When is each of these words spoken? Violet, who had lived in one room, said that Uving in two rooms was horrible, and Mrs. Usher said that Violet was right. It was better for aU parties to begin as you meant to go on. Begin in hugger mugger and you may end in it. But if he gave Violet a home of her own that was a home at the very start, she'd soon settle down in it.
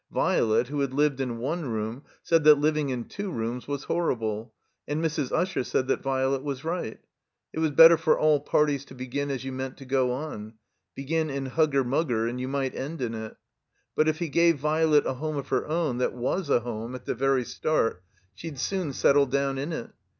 Violet, 0.11 0.69
who 0.69 0.79
had 0.79 0.95
lived 0.95 1.21
in 1.21 1.37
one 1.37 1.69
room, 1.69 2.01
said 2.23 2.43
that 2.43 2.57
Uving 2.59 2.89
in 2.89 3.03
two 3.05 3.29
rooms 3.29 3.67
was 3.67 3.83
horrible, 3.83 4.51
and 4.87 4.99
Mrs. 4.99 5.31
Usher 5.31 5.63
said 5.63 5.87
that 5.89 6.01
Violet 6.01 6.41
was 6.41 6.63
right. 6.63 6.99
It 7.53 7.59
was 7.59 7.69
better 7.69 7.97
for 7.97 8.19
aU 8.19 8.39
parties 8.39 8.83
to 8.85 8.95
begin 8.95 9.29
as 9.29 9.45
you 9.45 9.51
meant 9.51 9.77
to 9.77 9.85
go 9.85 10.11
on. 10.11 10.55
Begin 10.95 11.29
in 11.29 11.45
hugger 11.45 11.83
mugger 11.83 12.25
and 12.27 12.41
you 12.41 12.47
may 12.47 12.71
end 12.71 12.99
in 12.99 13.13
it. 13.13 13.35
But 13.95 14.07
if 14.07 14.17
he 14.17 14.29
gave 14.29 14.57
Violet 14.57 15.05
a 15.05 15.13
home 15.13 15.37
of 15.37 15.49
her 15.49 15.67
own 15.67 15.99
that 15.99 16.13
was 16.15 16.49
a 16.49 16.61
home 16.61 16.95
at 16.95 17.05
the 17.05 17.13
very 17.13 17.45
start, 17.45 18.01
she'd 18.33 18.57
soon 18.57 18.93
settle 18.93 19.27
down 19.27 19.59
in 19.59 19.71
it. 19.71 19.91